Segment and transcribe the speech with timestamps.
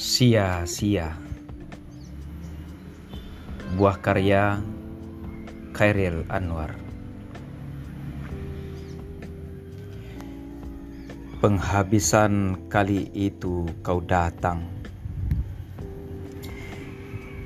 [0.00, 1.12] Sia-sia.
[3.76, 4.56] Buah karya
[5.76, 6.72] Khairil Anwar.
[11.44, 14.72] Penghabisan kali itu kau datang.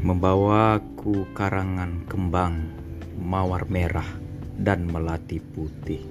[0.07, 2.71] Membawaku karangan kembang
[3.19, 4.07] mawar merah
[4.55, 6.07] dan melati putih.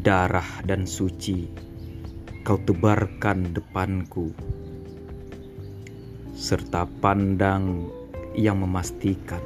[0.00, 1.68] Darah dan suci
[2.50, 4.34] kau tebarkan depanku,
[6.34, 7.86] serta pandang
[8.34, 9.38] yang memastikan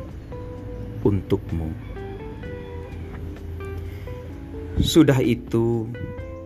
[1.05, 1.69] untukmu.
[4.81, 5.85] Sudah itu,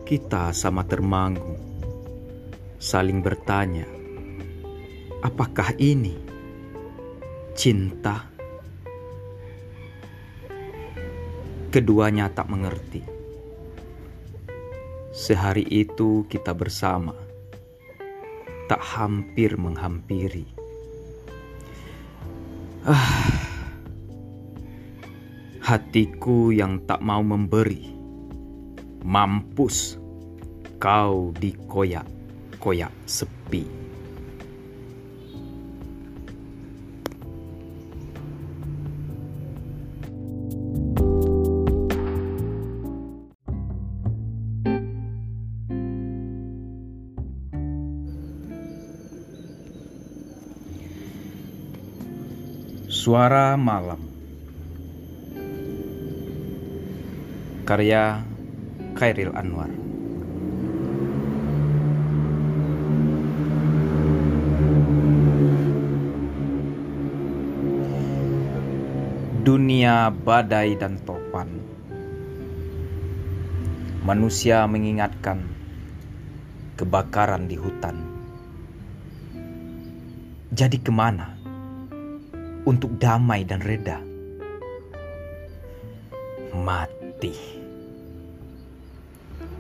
[0.03, 1.55] kita sama termangu,
[2.83, 3.87] saling bertanya,
[5.23, 6.19] apakah ini
[7.55, 8.27] cinta?
[11.71, 13.18] Keduanya tak mengerti
[15.19, 17.11] Sehari itu kita bersama,
[18.71, 20.47] tak hampir menghampiri.
[22.87, 23.27] Ah,
[25.59, 27.91] hatiku yang tak mau memberi,
[29.03, 29.99] mampus
[30.79, 33.78] kau dikoyak-koyak sepi.
[53.09, 54.05] Suara Malam.
[57.65, 58.21] Karya
[58.93, 59.73] Khairil Anwar.
[69.41, 71.49] Dunia badai dan topan.
[74.05, 75.49] Manusia mengingatkan
[76.77, 78.05] kebakaran di hutan.
[80.53, 81.38] Jadi ke mana?
[82.69, 84.05] Untuk damai dan reda.
[86.53, 87.57] Mati.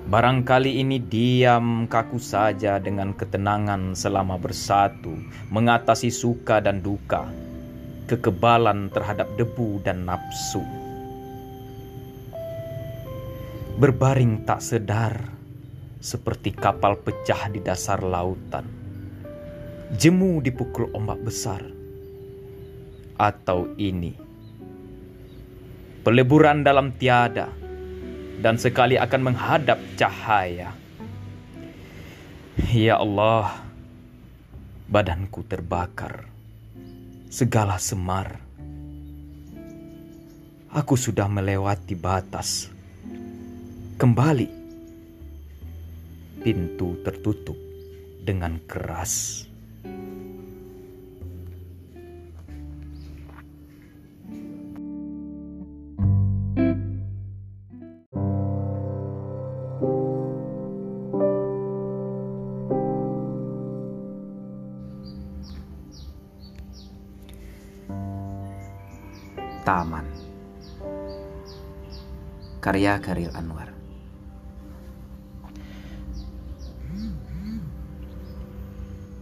[0.08, 5.16] Barangkali ini diam kaku saja dengan ketenangan selama bersatu,
[5.48, 7.28] mengatasi suka dan duka,
[8.12, 10.64] kekebalan terhadap debu dan nafsu.
[13.80, 15.16] Berbaring tak sedar,
[16.00, 18.68] seperti kapal pecah di dasar lautan.
[19.96, 21.77] Jemu dipukul ombak besar
[23.18, 24.14] atau ini.
[26.06, 27.50] Peleburan dalam tiada
[28.38, 30.72] dan sekali akan menghadap cahaya.
[32.70, 33.66] Ya Allah,
[34.86, 36.30] badanku terbakar,
[37.28, 38.38] segala semar.
[40.70, 42.70] Aku sudah melewati batas.
[43.98, 44.48] Kembali,
[46.44, 47.58] pintu tertutup
[48.22, 49.47] dengan keras.
[69.68, 70.08] Taman.
[72.56, 73.68] Karya Karil Anwar.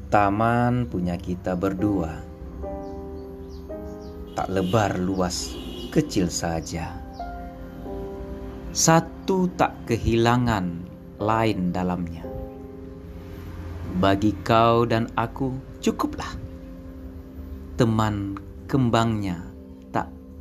[0.06, 2.22] Taman punya kita berdua.
[4.38, 5.50] Tak lebar luas,
[5.90, 6.94] kecil saja.
[8.70, 10.86] Satu tak kehilangan
[11.18, 12.22] lain dalamnya.
[13.98, 16.38] Bagi kau dan aku cukuplah
[17.74, 18.38] Teman
[18.70, 19.55] kembangnya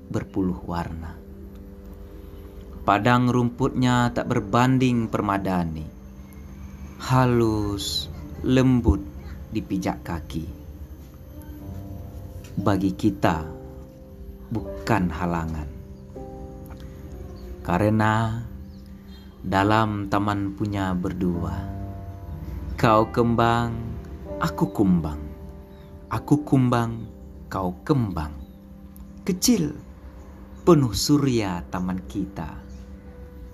[0.09, 1.17] berpuluh warna.
[2.85, 5.89] Padang rumputnya tak berbanding permadani.
[7.01, 8.05] Halus,
[8.45, 9.01] lembut
[9.49, 10.45] dipijak kaki.
[12.61, 13.41] Bagi kita
[14.53, 15.69] bukan halangan.
[17.65, 18.45] Karena
[19.41, 21.57] dalam taman punya berdua.
[22.77, 23.74] Kau kembang,
[24.38, 25.21] aku kumbang.
[26.13, 27.09] Aku kumbang,
[27.50, 28.33] kau kembang.
[29.25, 29.74] Kecil
[30.65, 32.57] penuh surya taman kita,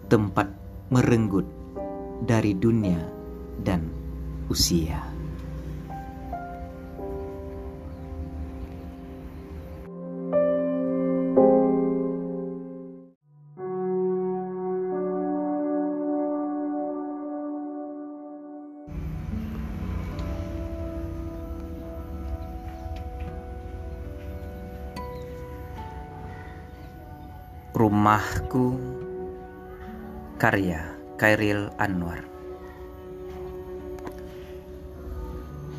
[0.07, 0.47] tempat
[0.95, 1.43] merenggut
[2.23, 3.03] dari dunia
[3.59, 3.83] dan
[4.47, 5.10] usia.
[27.81, 28.77] Rumahku
[30.37, 30.85] Karya
[31.17, 32.21] Kairil Anwar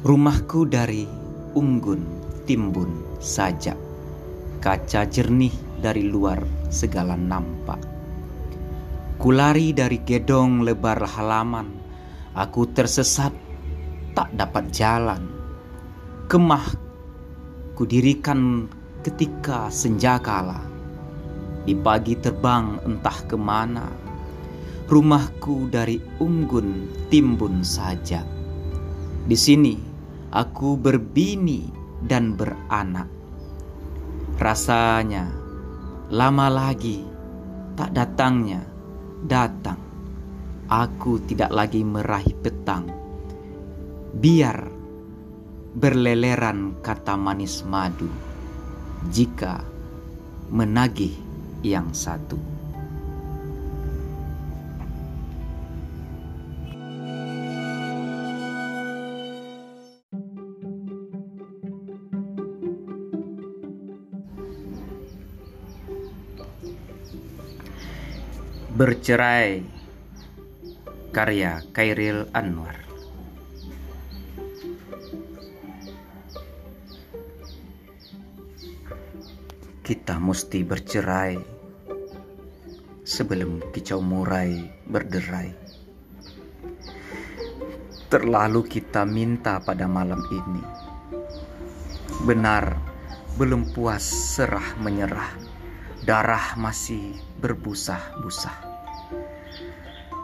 [0.02, 1.06] Rumahku dari
[1.54, 2.02] unggun
[2.42, 2.90] timbun
[3.22, 3.78] saja,
[4.58, 6.42] kaca jernih dari luar
[6.74, 7.78] segala nampak.
[9.22, 11.70] Kulari dari gedong lebar halaman,
[12.34, 13.30] aku tersesat
[14.10, 15.22] tak dapat jalan.
[16.26, 16.66] Kemah
[17.78, 18.66] kudirikan
[19.06, 20.71] ketika senja kala.
[21.62, 23.86] Di pagi terbang entah ke mana,
[24.90, 28.26] rumahku dari unggun timbun saja.
[29.22, 29.78] Di sini
[30.34, 31.70] aku berbini
[32.02, 33.06] dan beranak.
[34.42, 35.30] Rasanya
[36.10, 37.06] lama lagi
[37.78, 38.66] tak datangnya
[39.22, 39.78] datang.
[40.66, 42.90] Aku tidak lagi meraih petang.
[44.12, 44.66] Biar
[45.72, 48.08] berleleran kata manis madu
[49.08, 49.64] jika
[50.52, 51.31] menagih
[51.62, 52.38] yang satu.
[68.72, 69.62] Bercerai
[71.14, 72.91] Karya Kairil Anwar
[79.92, 81.36] Kita mesti bercerai
[83.04, 84.56] Sebelum kicau murai
[84.88, 85.52] berderai.
[88.08, 90.64] Terlalu kita minta pada malam ini.
[92.24, 92.72] Benar
[93.36, 94.00] belum puas
[94.32, 95.28] serah menyerah.
[96.08, 97.12] Darah masih
[97.44, 98.64] berbusah-busah.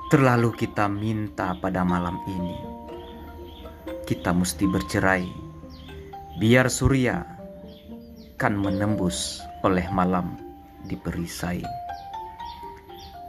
[0.09, 2.57] Terlalu kita minta pada malam ini,
[4.09, 5.29] kita mesti bercerai,
[6.41, 7.38] biar surya
[8.39, 10.39] kan menembus oleh malam
[10.87, 11.59] di perisai.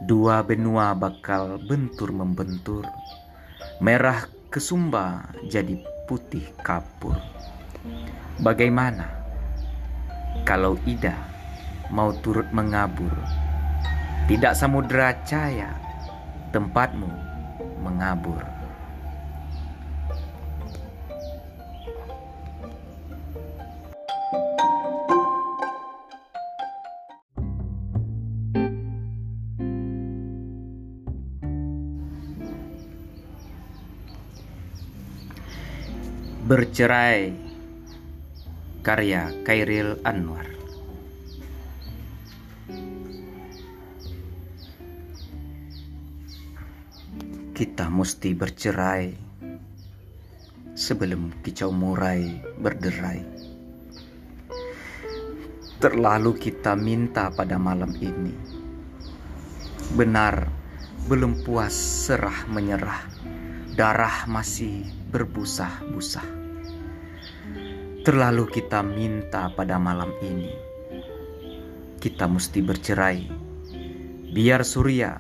[0.06, 2.86] Dua benua bakal bentur membentur,
[3.82, 7.18] merah kesumba jadi putih kapur.
[8.40, 9.10] Bagaimana
[10.46, 11.18] kalau Ida
[11.90, 13.12] mau turut mengabur.
[14.30, 15.74] Tidak samudera cahaya
[16.54, 17.10] tempatmu
[17.82, 18.59] mengabur.
[36.50, 37.30] Bercerai
[38.82, 40.50] Karya Kairil Anwar
[47.54, 49.14] Kita mesti bercerai
[50.74, 53.22] sebelum kicau murai berderai.
[55.78, 58.34] Terlalu kita minta pada malam ini.
[59.94, 60.50] Benar,
[61.06, 61.78] belum puas
[62.10, 63.06] serah menyerah.
[63.78, 66.39] Darah masih berbusah-busah.
[68.10, 70.50] Terlalu kita minta pada malam ini.
[72.02, 73.22] Kita mesti bercerai.
[74.34, 75.14] Biar surya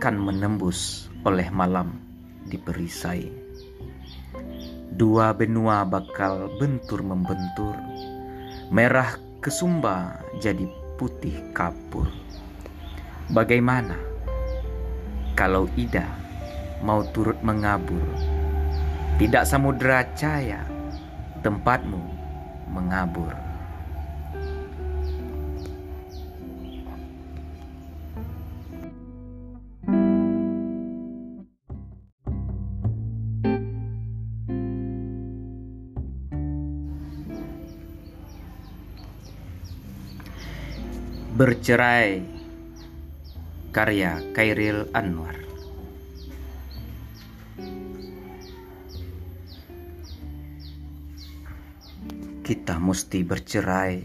[0.00, 2.00] kan menembus oleh malam
[2.48, 3.28] di perisai.
[4.88, 7.76] Dua benua bakal bentur membentur,
[8.72, 10.64] merah kesumba jadi
[10.96, 12.08] putih kapur.
[13.36, 14.00] Bagaimana
[15.36, 16.08] kalau Ida
[16.80, 18.00] mau turut mengabur?
[19.20, 20.75] Tidak samudera cahaya
[21.46, 22.02] tempatmu
[22.74, 23.30] mengabur.
[41.38, 42.26] Bercerai
[43.70, 45.45] Karya Kairil Anwar
[52.46, 53.98] Kita mesti bercerai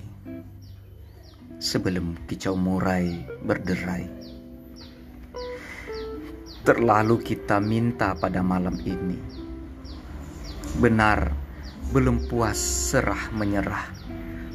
[1.61, 4.09] Sebelum kicau murai berderai
[6.65, 9.21] Terlalu kita minta pada malam ini
[10.81, 11.29] Benar
[11.93, 13.93] belum puas serah menyerah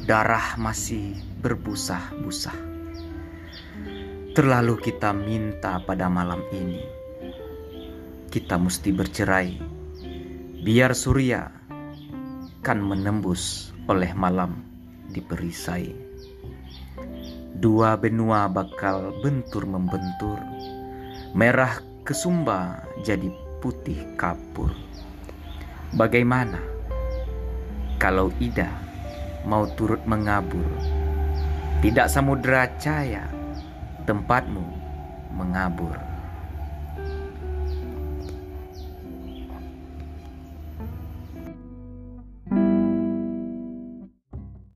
[0.03, 2.59] Darah masih berbusah-busah
[4.35, 6.77] Terlalu kita minta pada malam ini.
[8.29, 9.49] Kita mesti bercerai.
[10.61, 11.49] Biar surya
[12.61, 14.59] kan menembus oleh malam
[15.07, 15.95] di perisai.
[17.55, 20.37] Dua benua bakal bentur membentur.
[21.31, 23.31] Merah kesumba jadi
[23.63, 24.75] putih kapur.
[25.95, 26.59] Bagaimana
[27.95, 28.67] kalau Ida
[29.47, 30.67] mau turut mengabur?
[31.79, 33.31] Tidak samudera cahaya
[34.03, 34.67] tempatmu
[35.31, 35.95] mengabur.